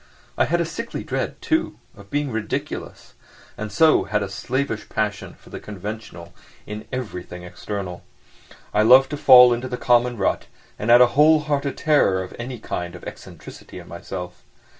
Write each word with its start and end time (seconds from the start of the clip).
I 0.35 0.45
had 0.45 0.59
a 0.59 0.65
sickly 0.65 1.03
dread, 1.03 1.39
too, 1.43 1.77
of 1.95 2.09
being 2.09 2.31
ridiculous, 2.31 3.13
and 3.55 3.71
so 3.71 4.05
had 4.05 4.23
a 4.23 4.29
slavish 4.29 4.89
passion 4.89 5.35
for 5.35 5.51
the 5.51 5.59
conventional 5.59 6.33
in 6.65 6.87
everything 6.91 7.43
external. 7.43 8.03
I 8.73 8.81
loved 8.81 9.11
to 9.11 9.15
fall 9.17 9.53
into 9.53 9.67
the 9.67 9.77
common 9.77 10.17
rut, 10.17 10.47
and 10.79 10.89
had 10.89 11.01
a 11.01 11.07
whole 11.13 11.41
hearted 11.41 11.77
terror 11.77 12.23
of 12.23 12.35
any 12.39 12.57
kind 12.57 12.95
of 12.95 13.03
eccentricity 13.03 13.77
in 13.77 13.87
myself. 13.87 14.43